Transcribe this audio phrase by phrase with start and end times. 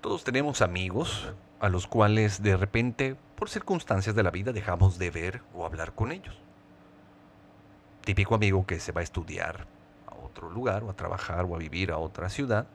[0.00, 5.10] Todos tenemos amigos a los cuales de repente, por circunstancias de la vida, dejamos de
[5.10, 6.34] ver o hablar con ellos.
[8.02, 9.66] Típico amigo que se va a estudiar
[10.06, 12.66] a otro lugar o a trabajar o a vivir a otra ciudad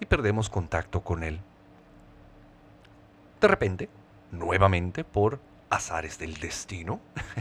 [0.00, 1.38] y perdemos contacto con él.
[3.40, 3.88] De repente,
[4.32, 5.38] nuevamente por
[5.70, 6.98] azares del destino,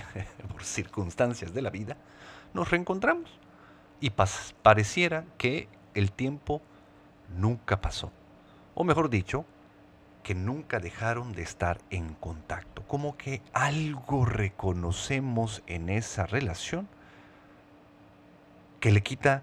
[0.52, 1.98] por circunstancias de la vida,
[2.54, 3.32] nos reencontramos
[4.00, 4.12] y
[4.62, 6.62] pareciera que el tiempo
[7.36, 8.12] nunca pasó
[8.80, 9.44] o mejor dicho,
[10.22, 12.84] que nunca dejaron de estar en contacto.
[12.84, 16.88] Como que algo reconocemos en esa relación
[18.80, 19.42] que le quita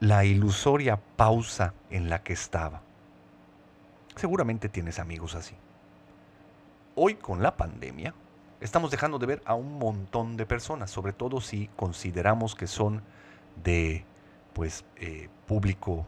[0.00, 2.82] la ilusoria pausa en la que estaba.
[4.16, 5.54] Seguramente tienes amigos así.
[6.96, 8.12] Hoy con la pandemia
[8.60, 13.02] estamos dejando de ver a un montón de personas, sobre todo si consideramos que son
[13.62, 14.04] de
[14.52, 16.06] pues eh, público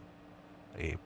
[0.79, 0.99] eh,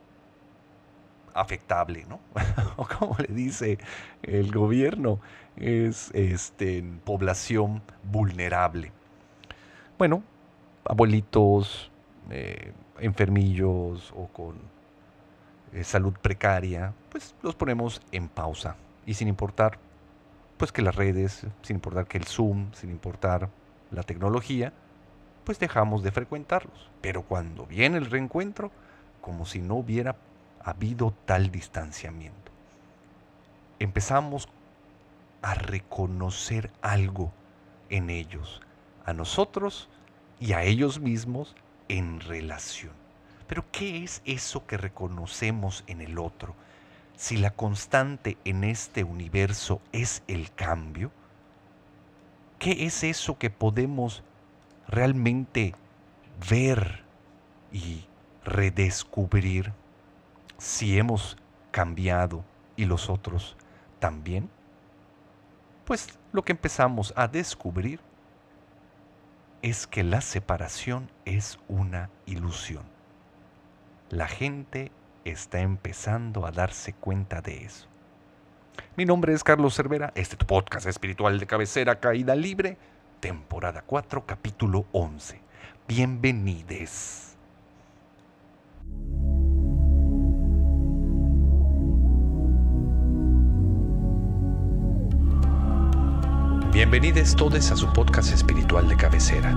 [1.34, 2.20] afectable, ¿no?
[2.76, 3.78] o como le dice
[4.22, 5.20] el gobierno,
[5.56, 8.92] es este, población vulnerable.
[9.98, 10.22] Bueno,
[10.84, 11.90] abuelitos,
[12.30, 14.56] eh, enfermillos o con
[15.72, 18.76] eh, salud precaria, pues los ponemos en pausa
[19.06, 19.78] y sin importar
[20.56, 23.48] pues que las redes, sin importar que el Zoom, sin importar
[23.90, 24.72] la tecnología,
[25.44, 26.90] pues dejamos de frecuentarlos.
[27.00, 28.70] Pero cuando viene el reencuentro,
[29.20, 30.16] como si no hubiera
[30.64, 32.52] habido tal distanciamiento.
[33.78, 34.48] Empezamos
[35.42, 37.32] a reconocer algo
[37.90, 38.60] en ellos,
[39.04, 39.88] a nosotros
[40.40, 41.54] y a ellos mismos
[41.88, 42.92] en relación.
[43.46, 46.54] Pero ¿qué es eso que reconocemos en el otro?
[47.16, 51.10] Si la constante en este universo es el cambio,
[52.58, 54.22] ¿qué es eso que podemos
[54.88, 55.74] realmente
[56.48, 57.02] ver
[57.72, 58.06] y
[58.44, 59.72] redescubrir?
[60.62, 61.36] Si hemos
[61.72, 62.44] cambiado
[62.76, 63.56] y los otros
[63.98, 64.48] también?
[65.84, 67.98] Pues lo que empezamos a descubrir
[69.60, 72.84] es que la separación es una ilusión.
[74.08, 74.92] La gente
[75.24, 77.88] está empezando a darse cuenta de eso.
[78.96, 82.78] Mi nombre es Carlos Cervera, este es tu podcast espiritual de cabecera Caída Libre,
[83.18, 85.40] temporada 4, capítulo 11.
[85.88, 87.31] Bienvenides.
[96.82, 99.52] Bienvenidos todos a su podcast espiritual de cabecera,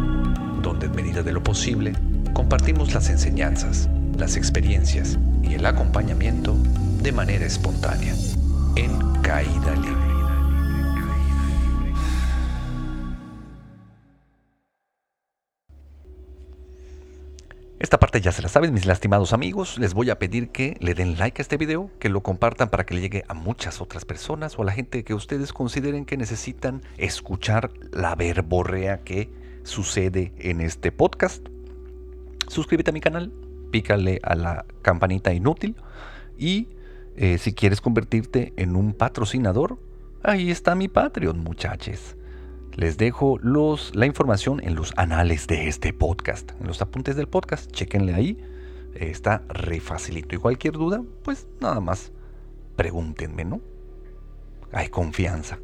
[0.62, 1.94] donde en medida de lo posible
[2.34, 6.56] compartimos las enseñanzas, las experiencias y el acompañamiento
[7.02, 8.14] de manera espontánea,
[8.75, 10.04] en caída libre.
[17.85, 19.78] Esta parte ya se la saben, mis lastimados amigos.
[19.78, 22.84] Les voy a pedir que le den like a este video, que lo compartan para
[22.84, 26.18] que le llegue a muchas otras personas o a la gente que ustedes consideren que
[26.18, 29.29] necesitan escuchar la verborrea que
[29.62, 31.47] sucede en este podcast.
[32.47, 33.31] Suscríbete a mi canal,
[33.69, 35.75] pícale a la campanita inútil
[36.40, 36.69] y
[37.16, 39.78] eh, si quieres convertirte en un patrocinador,
[40.23, 42.16] ahí está mi Patreon, muchachos.
[42.75, 47.28] Les dejo los, la información en los anales de este podcast, en los apuntes del
[47.28, 47.72] podcast.
[47.72, 48.38] Chequenle ahí.
[48.96, 50.36] Está re facilito.
[50.36, 52.12] Y cualquier duda, pues nada más
[52.75, 53.62] pregúntenme, ¿no?
[54.74, 55.58] Hay confianza.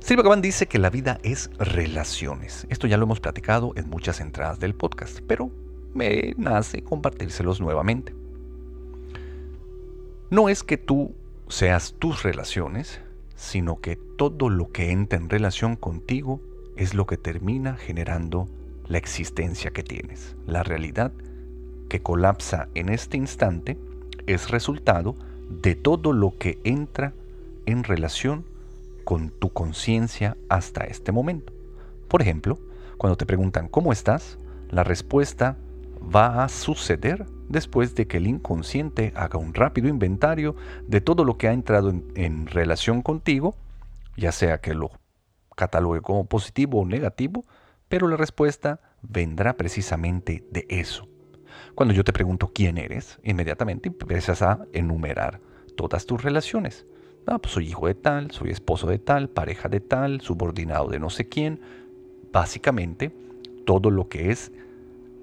[0.00, 2.66] Silva Gabán dice que la vida es relaciones.
[2.68, 5.52] Esto ya lo hemos platicado en muchas entradas del podcast, pero
[5.94, 8.12] me nace compartírselos nuevamente.
[10.30, 11.14] No es que tú
[11.46, 13.00] seas tus relaciones,
[13.42, 16.40] sino que todo lo que entra en relación contigo
[16.76, 18.48] es lo que termina generando
[18.86, 20.36] la existencia que tienes.
[20.46, 21.12] La realidad
[21.88, 23.76] que colapsa en este instante
[24.28, 25.16] es resultado
[25.50, 27.14] de todo lo que entra
[27.66, 28.44] en relación
[29.02, 31.52] con tu conciencia hasta este momento.
[32.06, 32.60] Por ejemplo,
[32.96, 34.38] cuando te preguntan ¿cómo estás?
[34.70, 35.56] La respuesta
[36.14, 40.56] va a suceder después de que el inconsciente haga un rápido inventario
[40.86, 43.54] de todo lo que ha entrado en, relación contigo,
[44.16, 44.90] ya sea que lo
[45.56, 47.44] catalogue como positivo o negativo,
[47.88, 51.08] pero la respuesta vendrá precisamente de eso.
[51.74, 55.40] Cuando yo te pregunto quién eres, inmediatamente empiezas a enumerar
[55.76, 56.86] todas tus relaciones.
[57.26, 60.98] Ah, pues soy hijo de tal, soy esposo de tal, pareja de tal, subordinado de
[60.98, 61.60] no sé quién.
[62.32, 63.14] Básicamente,
[63.64, 64.52] todo lo que es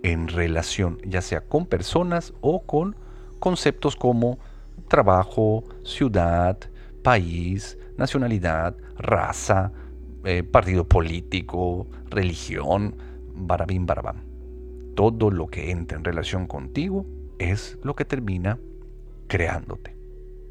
[0.03, 2.95] en relación, ya sea con personas o con
[3.39, 4.39] conceptos como
[4.87, 6.57] trabajo, ciudad,
[7.03, 9.71] país, nacionalidad, raza,
[10.23, 12.95] eh, partido político, religión,
[13.33, 14.23] barabín, barabam.
[14.95, 17.05] Todo lo que entra en relación contigo
[17.37, 18.59] es lo que termina
[19.27, 19.95] creándote.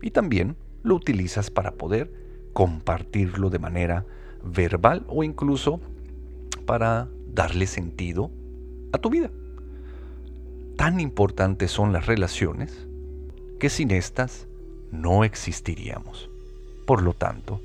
[0.01, 2.11] Y también lo utilizas para poder
[2.53, 4.07] compartirlo de manera
[4.43, 5.81] verbal o incluso
[6.65, 8.31] para darle sentido
[8.93, 9.31] a tu vida.
[10.77, 12.87] Tan importantes son las relaciones
[13.59, 14.47] que sin estas
[14.93, 16.31] no existiríamos.
[16.87, 17.61] Por lo tanto,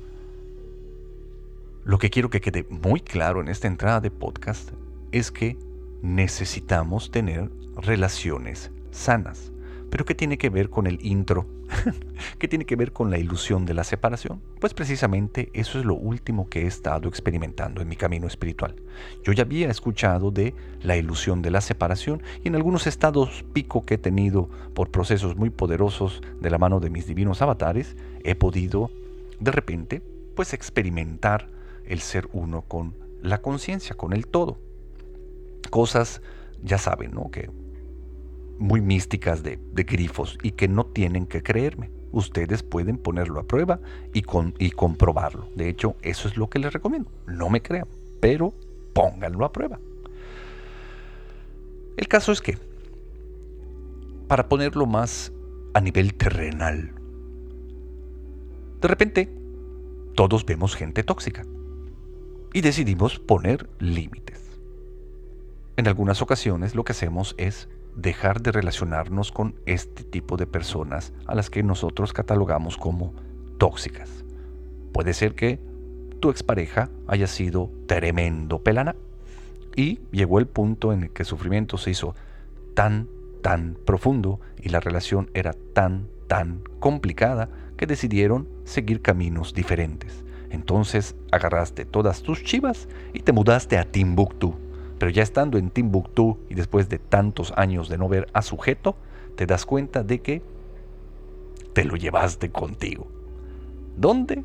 [1.84, 4.70] lo que quiero que quede muy claro en esta entrada de podcast
[5.12, 5.56] es que
[6.02, 9.52] necesitamos tener relaciones sanas.
[9.90, 11.46] Pero ¿qué tiene que ver con el intro?
[12.38, 14.40] ¿Qué tiene que ver con la ilusión de la separación?
[14.60, 18.76] Pues precisamente eso es lo último que he estado experimentando en mi camino espiritual.
[19.22, 23.84] Yo ya había escuchado de la ilusión de la separación y en algunos estados pico
[23.84, 28.34] que he tenido por procesos muy poderosos de la mano de mis divinos avatares, he
[28.34, 28.90] podido
[29.40, 30.02] de repente
[30.34, 31.48] pues experimentar
[31.86, 34.58] el ser uno con la conciencia, con el todo.
[35.70, 36.20] Cosas,
[36.62, 37.30] ya saben, ¿no?
[37.30, 37.50] Que
[38.58, 41.90] muy místicas de, grifos y que no tienen que creerme.
[42.12, 43.80] Ustedes pueden ponerlo a prueba
[44.12, 44.24] y,
[44.58, 45.48] y comprobarlo.
[45.56, 47.10] De hecho, eso es lo que les recomiendo.
[47.26, 47.88] No me crean,
[48.20, 48.54] pero
[48.92, 49.80] pónganlo a prueba.
[51.96, 52.58] El caso es que,
[54.28, 55.32] para ponerlo más
[55.74, 56.92] a nivel terrenal,
[58.80, 59.28] de repente
[60.14, 61.44] todos vemos gente tóxica
[62.52, 64.40] y decidimos poner límites.
[65.76, 71.12] En algunas ocasiones lo que hacemos es dejar de relacionarnos con este tipo de personas
[71.26, 73.14] a las que nosotros catalogamos como
[73.58, 74.24] tóxicas.
[74.92, 75.60] Puede ser que
[76.20, 78.96] tu expareja haya sido tremendo pelana
[79.76, 82.14] y llegó el punto en el que el sufrimiento se hizo
[82.74, 83.08] tan,
[83.42, 90.24] tan profundo y la relación era tan, tan complicada que decidieron seguir caminos diferentes.
[90.50, 94.54] Entonces agarraste todas tus chivas y te mudaste a Timbuktu
[94.98, 98.96] pero ya estando en Timbuktu y después de tantos años de no ver a sujeto,
[99.36, 100.42] te das cuenta de que
[101.72, 103.06] te lo llevaste contigo.
[103.96, 104.44] ¿Dónde?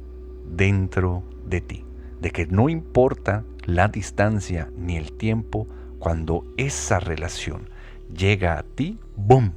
[0.56, 1.86] Dentro de ti.
[2.19, 5.68] De que no importa la distancia ni el tiempo,
[6.00, 7.69] cuando esa relación
[8.16, 9.54] llega a ti, ¡boom!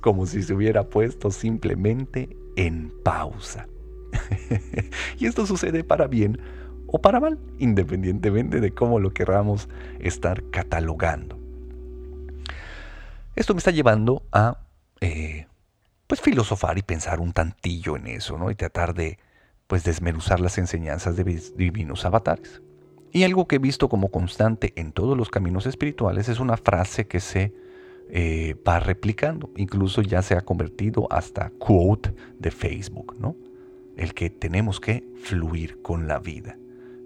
[0.00, 3.66] Como si se hubiera puesto simplemente en pausa.
[5.18, 6.38] y esto sucede para bien
[6.92, 9.68] o para mal, independientemente de cómo lo querramos
[9.98, 11.38] estar catalogando.
[13.34, 14.58] Esto me está llevando a
[15.00, 15.46] eh,
[16.06, 18.50] pues filosofar y pensar un tantillo en eso, ¿no?
[18.50, 19.18] Y tratar de
[19.66, 21.24] pues desmenuzar las enseñanzas de
[21.56, 22.60] divinos avatares.
[23.10, 27.06] Y algo que he visto como constante en todos los caminos espirituales es una frase
[27.06, 27.54] que se
[28.10, 29.50] eh, va replicando.
[29.56, 33.34] Incluso ya se ha convertido hasta quote de Facebook, ¿no?
[33.96, 36.58] El que tenemos que fluir con la vida.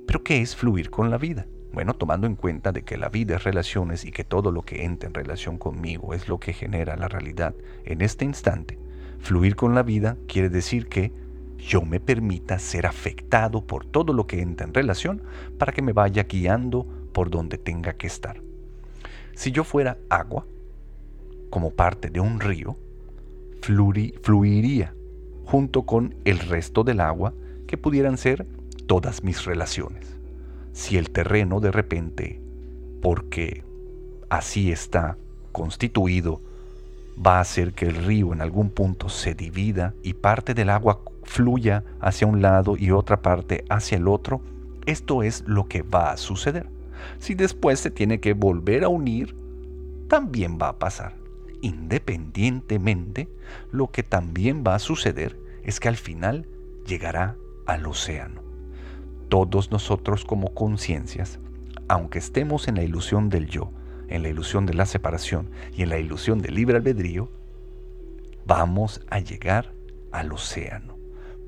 [0.07, 1.47] Pero ¿qué es fluir con la vida?
[1.73, 4.85] Bueno, tomando en cuenta de que la vida es relaciones y que todo lo que
[4.85, 7.55] entra en relación conmigo es lo que genera la realidad
[7.85, 8.79] en este instante,
[9.19, 11.13] fluir con la vida quiere decir que
[11.59, 15.23] yo me permita ser afectado por todo lo que entra en relación
[15.59, 18.41] para que me vaya guiando por donde tenga que estar.
[19.35, 20.47] Si yo fuera agua,
[21.51, 22.79] como parte de un río,
[24.23, 24.95] fluiría
[25.45, 27.35] junto con el resto del agua
[27.67, 28.47] que pudieran ser
[28.87, 30.17] todas mis relaciones.
[30.73, 32.41] Si el terreno de repente,
[33.03, 33.65] porque
[34.29, 35.17] así está
[35.53, 36.41] constituido,
[37.25, 41.01] va a hacer que el río en algún punto se divida y parte del agua
[41.23, 44.41] fluya hacia un lado y otra parte hacia el otro,
[44.85, 46.67] esto es lo que va a suceder.
[47.19, 49.35] Si después se tiene que volver a unir,
[50.09, 51.15] también va a pasar.
[51.63, 53.29] Independientemente,
[53.73, 56.47] lo que también va a suceder es que al final
[56.87, 58.46] llegará al océano
[59.29, 61.39] todos nosotros como conciencias,
[61.89, 63.71] aunque estemos en la ilusión del yo,
[64.09, 67.31] en la ilusión de la separación y en la ilusión del libre albedrío,
[68.47, 69.73] vamos a llegar
[70.13, 70.97] al océano.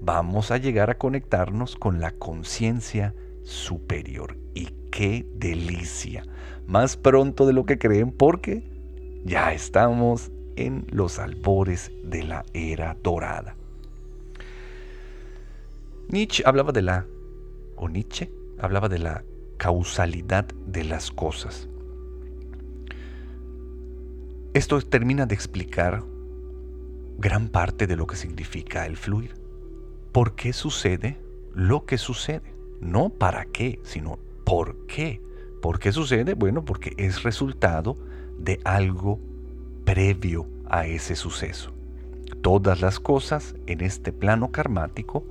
[0.01, 4.37] Vamos a llegar a conectarnos con la conciencia superior.
[4.55, 6.25] Y qué delicia.
[6.67, 8.63] Más pronto de lo que creen porque
[9.25, 13.57] ya estamos en los albores de la era dorada.
[16.09, 17.07] Nietzsche hablaba de la
[17.87, 19.25] Nietzsche hablaba de la
[19.59, 21.69] causalidad de las cosas.
[24.55, 26.03] Esto termina de explicar
[27.19, 29.35] gran parte de lo que significa el fluir.
[30.13, 31.21] ¿Por qué sucede
[31.55, 32.55] lo que sucede?
[32.81, 35.21] No para qué, sino por qué.
[35.61, 36.35] ¿Por qué sucede?
[36.35, 37.97] Bueno, porque es resultado
[38.39, 39.21] de algo
[39.85, 41.73] previo a ese suceso.
[42.43, 45.25] Todas las cosas en este plano karmático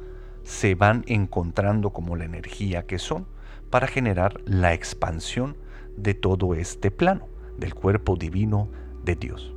[0.48, 3.25] se van encontrando como la energía que son
[3.70, 5.58] para generar la expansión
[5.98, 7.27] de todo este plano,
[7.58, 8.70] del cuerpo divino
[9.04, 9.54] de Dios.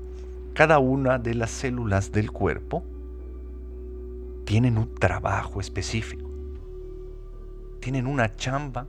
[0.53, 2.83] cada una de las células del cuerpo
[4.45, 6.29] tienen un trabajo específico.
[7.79, 8.89] Tienen una chamba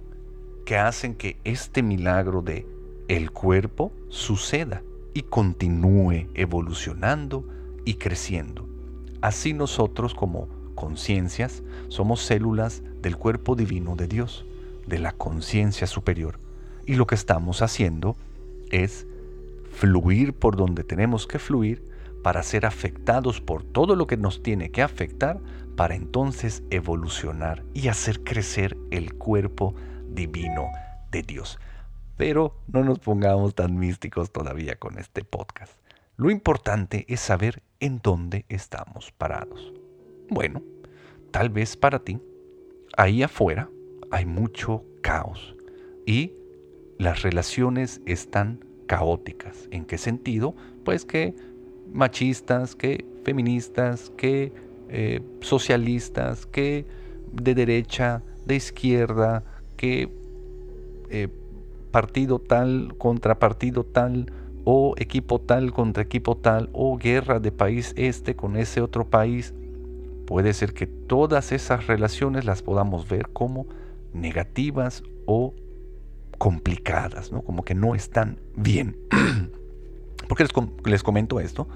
[0.66, 2.66] que hacen que este milagro de
[3.10, 4.82] el cuerpo suceda
[5.14, 7.46] y continúe evolucionando
[7.86, 8.68] y creciendo.
[9.22, 14.46] Así nosotros como conciencias somos células del cuerpo divino de Dios,
[14.88, 16.40] de la conciencia superior.
[16.86, 18.16] Y lo que estamos haciendo
[18.70, 19.06] es
[19.72, 21.90] fluir por donde tenemos que fluir
[22.24, 25.40] para ser afectados por todo lo que nos tiene que afectar
[25.76, 29.74] para entonces evolucionar y hacer crecer el cuerpo
[30.10, 30.70] divino
[31.10, 31.60] de Dios.
[32.18, 35.74] Pero no nos pongamos tan místicos todavía con este podcast.
[36.18, 39.81] Lo importante es saber en dónde estamos parados.
[40.34, 40.62] Bueno,
[41.32, 42.18] tal vez para ti,
[42.96, 43.70] ahí afuera
[44.12, 45.58] hay mucho caos
[46.06, 46.32] y
[46.98, 49.68] las relaciones están caóticas.
[49.72, 50.56] ¿En qué sentido?
[50.86, 51.36] Pues que
[51.92, 54.54] machistas, que feministas, que
[54.88, 56.86] eh, socialistas, que
[57.34, 59.44] de derecha, de izquierda,
[59.76, 60.08] que
[61.10, 61.28] eh,
[61.92, 64.32] partido tal contra partido tal,
[64.64, 69.54] o equipo tal contra equipo tal, o guerra de país este con ese otro país.
[70.32, 73.68] Puede ser que todas esas relaciones las podamos ver como
[74.14, 75.54] negativas o
[76.38, 77.42] complicadas, ¿no?
[77.42, 78.96] como que no están bien.
[80.30, 80.48] ¿Por qué
[80.86, 81.68] les, comento esto?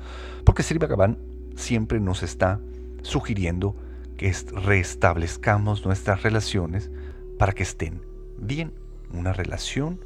[0.46, 1.18] Porque Sri Bhagavan
[1.58, 2.62] siempre nos está
[3.02, 3.76] sugiriendo
[4.16, 6.90] que restablezcamos nuestras relaciones
[7.38, 8.04] para que estén
[8.38, 8.72] bien,
[9.12, 10.00] una relación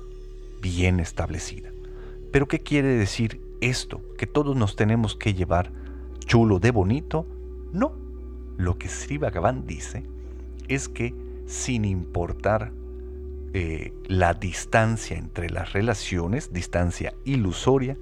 [0.59, 1.69] bien establecida.
[2.31, 4.01] Pero ¿qué quiere decir esto?
[4.17, 5.71] ¿Que todos nos tenemos que llevar
[6.25, 7.27] chulo de bonito?
[7.71, 8.08] No.
[8.59, 10.03] Lo que Sri Bhagavan dice
[10.67, 12.73] es que sin importar
[13.53, 17.95] eh, la distancia entre las relaciones, distancia ilusoria,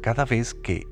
[0.00, 0.86] cada vez que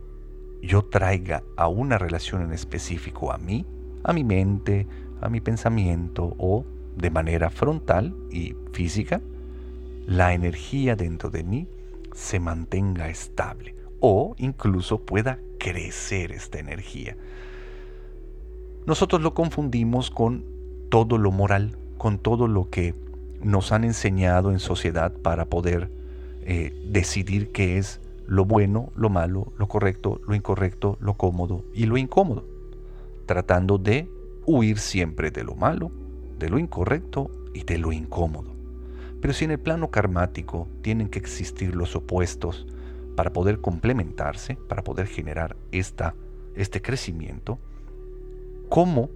[0.61, 3.65] yo traiga a una relación en específico a mí,
[4.03, 4.89] a mi mente,
[5.21, 9.21] a mi pensamiento o de manera frontal y física,
[10.09, 11.69] la energía dentro de mí
[12.13, 17.17] se mantenga estable o incluso pueda crecer esta energía.
[18.87, 20.45] Nosotros lo confundimos con
[20.91, 22.95] todo lo moral, con todo lo que
[23.43, 25.91] nos han enseñado en sociedad para poder
[26.43, 31.87] eh, decidir qué es lo bueno, lo malo, lo correcto, lo incorrecto, lo cómodo y
[31.87, 32.45] lo incómodo,
[33.27, 34.09] tratando de
[34.47, 35.91] huir siempre de lo malo,
[36.39, 38.55] de lo incorrecto y de lo incómodo.
[39.21, 42.69] Pero si en el plano karmático tienen que existir los opuestos
[43.17, 46.15] para poder complementarse, para poder generar esta,
[46.55, 47.59] este crecimiento,
[48.69, 49.11] ¿cómo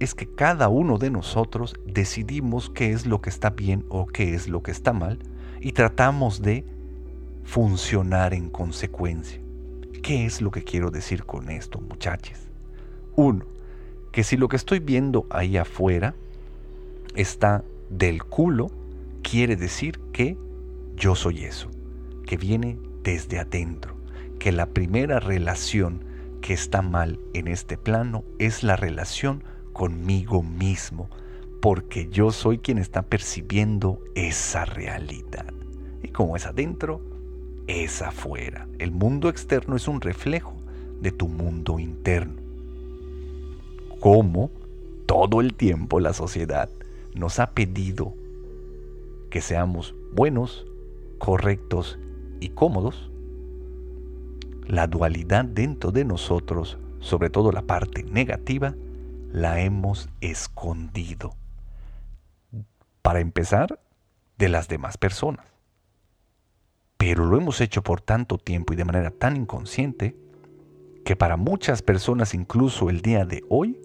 [0.00, 4.34] es que cada uno de nosotros decidimos qué es lo que está bien o qué
[4.34, 5.18] es lo que está mal
[5.60, 6.64] y tratamos de
[7.44, 9.40] funcionar en consecuencia.
[10.02, 12.38] ¿Qué es lo que quiero decir con esto, muchachos?
[13.16, 13.44] Uno,
[14.12, 16.14] que si lo que estoy viendo ahí afuera
[17.14, 18.70] está del culo,
[19.22, 20.38] quiere decir que
[20.96, 21.68] yo soy eso,
[22.24, 23.96] que viene desde adentro,
[24.38, 26.04] que la primera relación
[26.40, 31.08] que está mal en este plano es la relación conmigo mismo,
[31.60, 35.52] porque yo soy quien está percibiendo esa realidad.
[36.02, 37.00] Y como es adentro,
[37.66, 38.66] es afuera.
[38.78, 40.54] El mundo externo es un reflejo
[41.00, 42.40] de tu mundo interno.
[44.00, 44.50] Como
[45.06, 46.68] todo el tiempo la sociedad
[47.14, 48.14] nos ha pedido
[49.30, 50.66] que seamos buenos,
[51.18, 51.98] correctos
[52.40, 53.09] y cómodos,
[54.70, 58.74] la dualidad dentro de nosotros, sobre todo la parte negativa,
[59.32, 61.34] la hemos escondido.
[63.02, 63.80] Para empezar,
[64.38, 65.46] de las demás personas.
[66.96, 70.16] Pero lo hemos hecho por tanto tiempo y de manera tan inconsciente
[71.04, 73.80] que para muchas personas incluso el día de hoy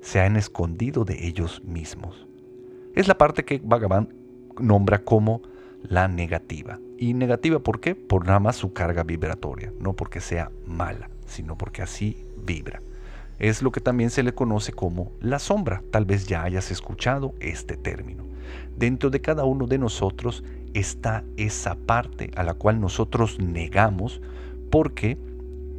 [0.00, 2.26] se han escondido de ellos mismos.
[2.94, 4.14] Es la parte que Bhagavan
[4.58, 5.42] nombra como
[5.84, 6.80] la negativa.
[6.98, 7.94] ¿Y negativa por qué?
[7.94, 12.80] Por nada más su carga vibratoria, no porque sea mala, sino porque así vibra
[13.38, 15.82] es lo que también se le conoce como la sombra.
[15.90, 18.24] Tal vez ya hayas escuchado este término.
[18.76, 24.20] Dentro de cada uno de nosotros está esa parte a la cual nosotros negamos
[24.70, 25.18] porque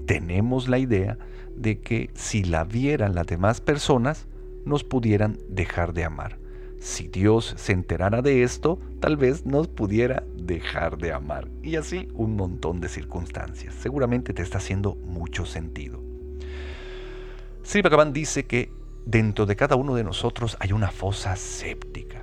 [0.05, 1.17] tenemos la idea
[1.55, 4.27] de que si la vieran las demás personas,
[4.65, 6.37] nos pudieran dejar de amar.
[6.85, 11.49] Si Dios se enterara de esto, tal vez nos pudiera dejar de amar.
[11.63, 13.73] Y así un montón de circunstancias.
[13.73, 15.99] Seguramente te está haciendo mucho sentido.
[17.63, 18.71] Sri Bhagavan dice que
[19.03, 22.21] dentro de cada uno de nosotros hay una fosa séptica.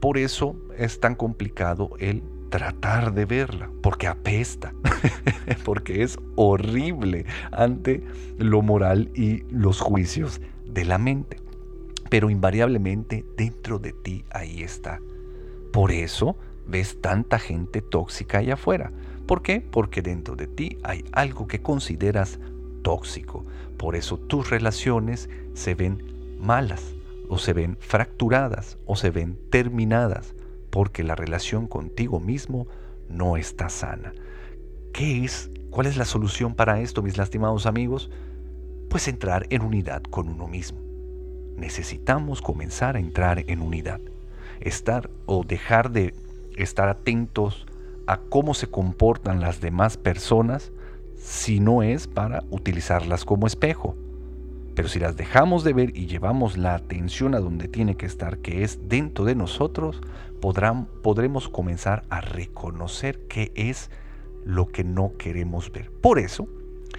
[0.00, 4.72] Por eso es tan complicado el tratar de verla, porque apesta,
[5.62, 8.02] porque es horrible ante
[8.38, 11.36] lo moral y los juicios de la mente.
[12.10, 15.00] Pero invariablemente dentro de ti ahí está.
[15.72, 16.36] Por eso
[16.66, 18.92] ves tanta gente tóxica allá afuera.
[19.26, 19.60] ¿Por qué?
[19.60, 22.38] Porque dentro de ti hay algo que consideras
[22.82, 23.44] tóxico.
[23.78, 26.94] Por eso tus relaciones se ven malas
[27.28, 30.34] o se ven fracturadas o se ven terminadas
[30.70, 32.66] porque la relación contigo mismo
[33.08, 34.12] no está sana.
[34.92, 35.50] ¿Qué es?
[35.70, 38.10] ¿Cuál es la solución para esto, mis lastimados amigos?
[38.88, 40.89] Pues entrar en unidad con uno mismo.
[41.60, 44.00] Necesitamos comenzar a entrar en unidad.
[44.60, 46.14] Estar o dejar de
[46.56, 47.66] estar atentos
[48.06, 50.72] a cómo se comportan las demás personas
[51.16, 53.94] si no es para utilizarlas como espejo.
[54.74, 58.38] Pero si las dejamos de ver y llevamos la atención a donde tiene que estar,
[58.38, 60.00] que es dentro de nosotros,
[60.40, 63.90] podremos comenzar a reconocer qué es
[64.46, 65.90] lo que no queremos ver.
[65.90, 66.48] Por eso,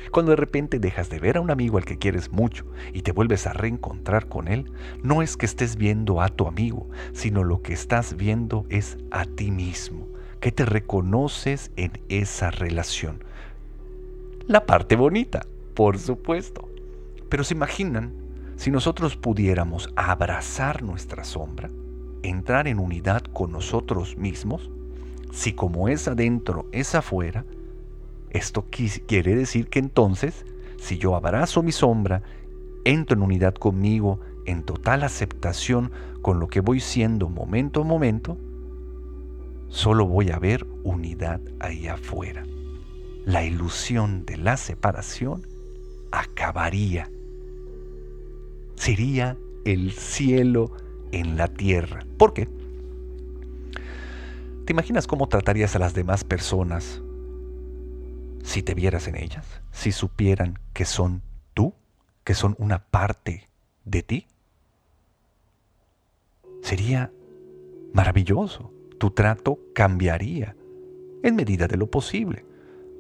[0.10, 3.12] cuando de repente dejas de ver a un amigo al que quieres mucho y te
[3.12, 4.72] vuelves a reencontrar con él,
[5.04, 9.26] no es que estés viendo a tu amigo, sino lo que estás viendo es a
[9.26, 10.08] ti mismo,
[10.40, 13.24] que te reconoces en esa relación.
[14.48, 16.68] La parte bonita, por supuesto.
[17.30, 18.12] Pero se imaginan
[18.58, 21.70] si nosotros pudiéramos abrazar nuestra sombra,
[22.24, 24.70] entrar en unidad con nosotros mismos,
[25.32, 27.46] si como es adentro es afuera,
[28.32, 30.46] esto quiere decir que entonces,
[30.78, 32.24] si yo abrazo mi sombra,
[32.86, 38.38] entro en unidad conmigo, en total aceptación con lo que voy siendo momento a momento,
[39.68, 42.46] solo voy a ver unidad ahí afuera.
[43.26, 45.46] La ilusión de la separación
[46.12, 47.10] acabaría
[48.76, 50.72] sería el cielo
[51.12, 52.06] en la tierra.
[52.18, 52.48] ¿Por qué?
[54.66, 57.02] ¿Te imaginas cómo tratarías a las demás personas
[58.44, 59.46] si te vieras en ellas?
[59.72, 61.22] Si supieran que son
[61.54, 61.74] tú,
[62.24, 63.50] que son una parte
[63.86, 64.28] de ti.
[66.62, 67.12] Sería
[67.94, 68.72] maravilloso.
[69.00, 70.56] Tu trato cambiaría
[71.24, 72.46] en medida de lo posible.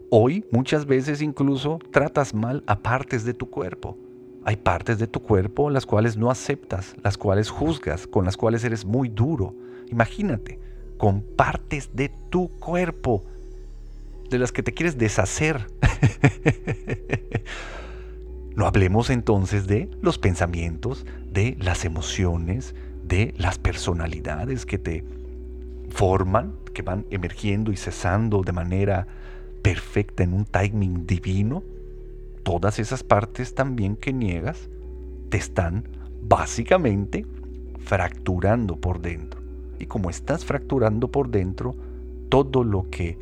[0.10, 3.98] Hoy muchas veces incluso tratas mal a partes de tu cuerpo
[4.44, 8.64] hay partes de tu cuerpo las cuales no aceptas, las cuales juzgas, con las cuales
[8.64, 9.54] eres muy duro.
[9.92, 10.60] Imagínate,
[10.98, 13.24] con partes de tu cuerpo
[14.32, 15.68] de las que te quieres deshacer.
[18.56, 25.04] no hablemos entonces de los pensamientos, de las emociones, de las personalidades que te
[25.90, 29.06] forman, que van emergiendo y cesando de manera
[29.62, 31.64] perfecta en un timing divino
[32.44, 34.70] todas esas partes también que niegas
[35.30, 35.88] te están
[36.24, 37.26] básicamente
[37.80, 39.42] fracturando por dentro.
[39.80, 41.76] Y como estás fracturando por dentro,
[42.30, 43.18] todo lo que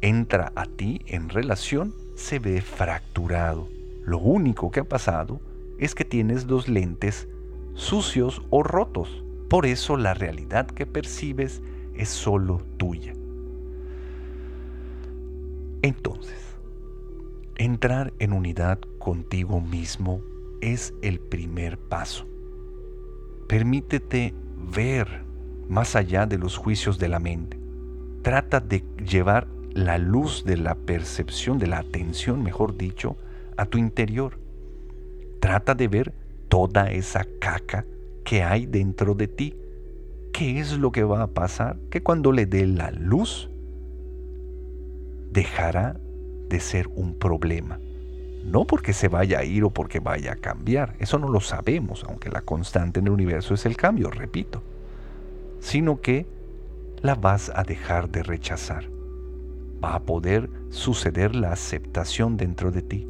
[0.00, 3.68] entra a ti en relación se ve fracturado.
[4.04, 5.40] Lo único que ha pasado
[5.78, 7.28] es que tienes dos lentes
[7.74, 9.22] sucios o rotos.
[9.48, 11.62] Por eso la realidad que percibes
[11.94, 13.12] es solo tuya.
[15.82, 16.46] Entonces,
[17.58, 20.20] Entrar en unidad contigo mismo
[20.60, 22.26] es el primer paso.
[23.48, 24.34] Permítete
[24.74, 25.24] ver
[25.66, 27.58] más allá de los juicios de la mente.
[28.20, 33.16] Trata de llevar la luz de la percepción, de la atención, mejor dicho,
[33.58, 34.38] a tu interior.
[35.38, 36.14] Trata de ver
[36.48, 37.84] toda esa caca
[38.24, 39.54] que hay dentro de ti.
[40.32, 41.78] ¿Qué es lo que va a pasar?
[41.90, 43.50] Que cuando le dé la luz,
[45.30, 46.00] dejará
[46.48, 47.78] de ser un problema.
[48.44, 52.04] No porque se vaya a ir o porque vaya a cambiar, eso no lo sabemos,
[52.04, 54.62] aunque la constante en el universo es el cambio, repito,
[55.60, 56.26] sino que
[57.02, 58.95] la vas a dejar de rechazar.
[59.82, 63.06] Va a poder suceder la aceptación dentro de ti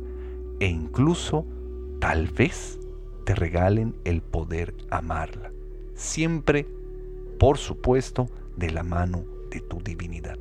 [0.60, 1.46] e incluso
[2.00, 2.78] tal vez
[3.24, 5.52] te regalen el poder amarla.
[5.94, 6.66] Siempre,
[7.38, 10.38] por supuesto, de la mano de tu divinidad.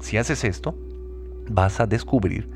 [0.00, 0.74] Si haces esto,
[1.50, 2.48] vas a descubrir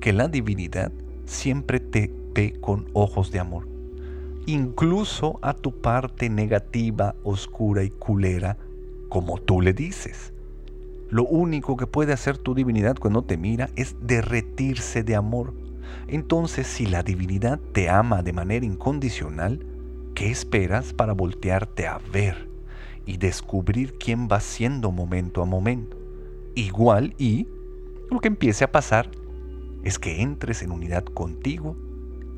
[0.00, 0.92] que la divinidad
[1.24, 3.68] siempre te ve con ojos de amor,
[4.46, 8.56] incluso a tu parte negativa, oscura y culera,
[9.08, 10.32] como tú le dices.
[11.10, 15.52] Lo único que puede hacer tu divinidad cuando te mira es derretirse de amor.
[16.06, 19.66] Entonces, si la divinidad te ama de manera incondicional,
[20.14, 22.48] ¿qué esperas para voltearte a ver
[23.06, 25.96] y descubrir quién va siendo momento a momento?
[26.54, 27.48] Igual y
[28.08, 29.10] lo que empiece a pasar
[29.82, 31.76] es que entres en unidad contigo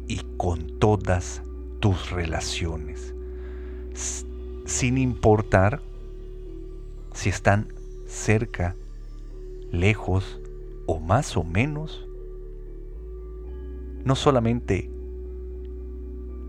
[0.09, 1.43] y con todas
[1.81, 3.15] tus relaciones,
[4.65, 5.83] sin importar
[7.13, 7.69] si están
[8.12, 8.77] cerca,
[9.70, 10.40] lejos
[10.87, 12.07] o más o menos,
[14.05, 14.90] no solamente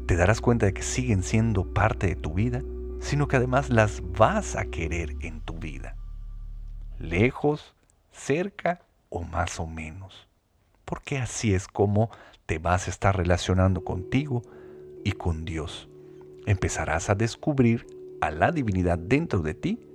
[0.06, 2.62] te darás cuenta de que siguen siendo parte de tu vida,
[3.00, 5.96] sino que además las vas a querer en tu vida.
[7.00, 7.74] Lejos,
[8.12, 10.28] cerca o más o menos.
[10.86, 12.10] Porque así es como
[12.46, 14.42] te vas a estar relacionando contigo
[15.04, 15.88] y con Dios.
[16.46, 17.88] Empezarás a descubrir
[18.20, 19.93] a la divinidad dentro de ti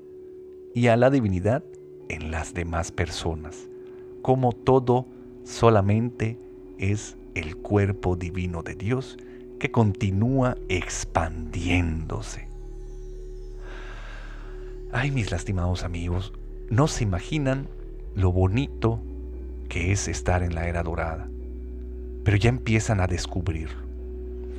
[0.74, 1.64] y a la divinidad
[2.08, 3.68] en las demás personas.
[4.22, 5.06] Como todo
[5.44, 6.38] solamente
[6.78, 9.16] es el cuerpo divino de Dios
[9.58, 12.48] que continúa expandiéndose.
[14.92, 16.32] Ay, mis lastimados amigos,
[16.70, 17.68] no se imaginan
[18.14, 19.00] lo bonito
[19.68, 21.28] que es estar en la era dorada,
[22.24, 23.87] pero ya empiezan a descubrirlo.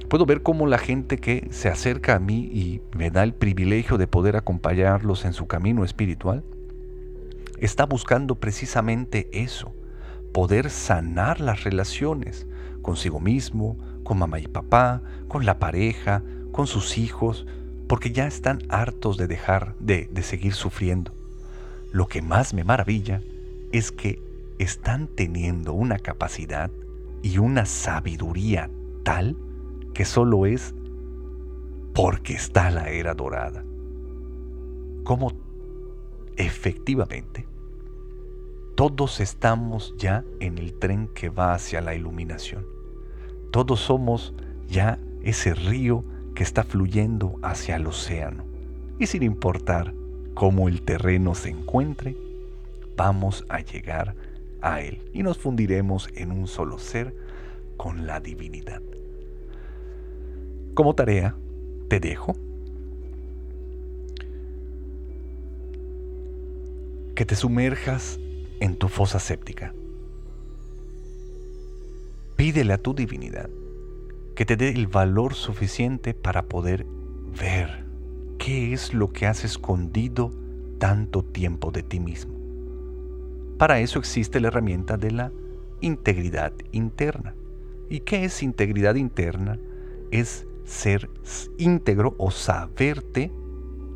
[0.10, 4.00] Puedo ver cómo la gente que se acerca a mí y me da el privilegio
[4.00, 6.43] de poder acompañarlos en su camino espiritual,
[7.60, 9.72] está buscando precisamente eso,
[10.34, 12.48] poder sanar las relaciones
[12.82, 17.45] consigo mismo, con mamá y papá, con la pareja, con sus hijos,
[17.88, 21.13] porque ya están hartos de dejar de, de seguir sufriendo.
[21.91, 23.22] Lo que más me maravilla
[23.72, 24.19] es que
[24.58, 26.72] están teniendo una capacidad
[27.22, 28.72] y una sabiduría
[29.04, 29.38] tal
[29.93, 30.73] que solo es
[31.93, 33.63] porque está la era dorada.
[35.04, 35.34] Como
[36.38, 37.47] efectivamente
[38.75, 42.65] todos estamos ya en el tren que va hacia la iluminación.
[43.52, 44.34] Todos somos
[44.69, 48.45] ya ese río que está fluyendo hacia el océano.
[48.97, 49.93] Y sin importar
[50.34, 52.15] cómo el terreno se encuentre,
[52.95, 54.15] vamos a llegar
[54.62, 57.13] a él y nos fundiremos en un solo ser
[57.75, 58.82] con la divinidad.
[60.80, 61.36] Como tarea,
[61.89, 62.38] te dejo
[67.15, 68.18] que te sumerjas
[68.62, 69.74] en tu fosa séptica.
[72.38, 73.50] Pídele a tu divinidad
[74.38, 76.86] que te dé el valor suficiente para poder
[77.38, 77.84] ver
[78.38, 80.32] qué es lo que has escondido
[80.78, 82.36] tanto tiempo de ti mismo.
[83.58, 85.34] Para eso existe la herramienta de la
[85.82, 87.36] integridad interna.
[87.89, 89.60] ¿Y qué es integridad interna?
[90.12, 91.10] Es ser
[91.58, 93.32] íntegro o saberte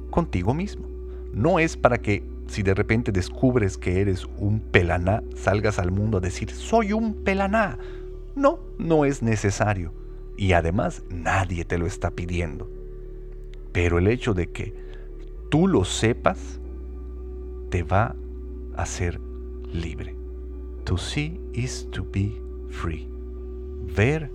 [0.10, 0.88] contigo mismo.
[1.32, 6.18] No es para que si de repente descubres que eres un pelaná, salgas al mundo
[6.18, 7.78] a decir, soy un pelaná.
[8.36, 9.94] No, no es necesario.
[10.36, 12.70] Y además nadie te lo está pidiendo.
[13.72, 14.76] Pero el hecho de que
[15.50, 16.60] tú lo sepas
[17.70, 18.16] te va
[18.76, 19.20] a hacer
[19.72, 20.16] libre.
[20.86, 22.32] To see is to be
[22.70, 23.08] free.
[23.96, 24.32] Ver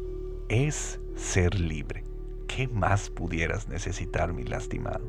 [0.48, 2.07] es ser libre.
[2.48, 5.04] ¿Qué más pudieras necesitar, mi lastimado?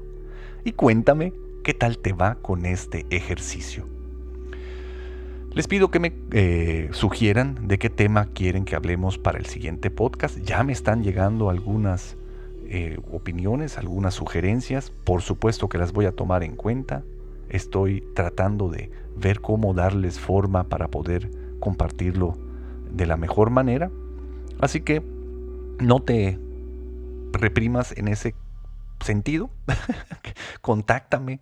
[0.63, 3.85] Y cuéntame qué tal te va con este ejercicio.
[5.53, 9.89] Les pido que me eh, sugieran de qué tema quieren que hablemos para el siguiente
[9.89, 10.37] podcast.
[10.39, 12.17] Ya me están llegando algunas
[12.67, 14.91] eh, opiniones, algunas sugerencias.
[14.91, 17.03] Por supuesto que las voy a tomar en cuenta.
[17.49, 22.37] Estoy tratando de ver cómo darles forma para poder compartirlo
[22.91, 23.89] de la mejor manera.
[24.59, 25.01] Así que
[25.79, 26.37] no te
[27.33, 28.35] reprimas en ese
[29.03, 29.49] sentido,
[30.61, 31.39] contáctame.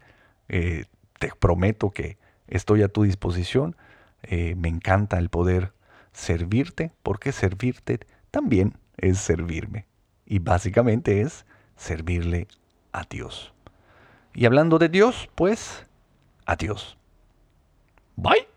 [0.50, 0.86] Eh,
[1.20, 3.76] te prometo que estoy a tu disposición.
[4.24, 5.74] Eh, me encanta el poder
[6.14, 8.00] servirte, porque servirte
[8.32, 9.86] también es servirme.
[10.26, 11.46] Y básicamente es
[11.76, 12.48] servirle
[12.92, 13.54] a Dios.
[14.34, 15.86] Y hablando de Dios, pues,
[16.46, 16.98] adiós.
[18.16, 18.57] Bye.